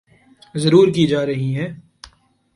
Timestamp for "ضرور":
0.55-0.87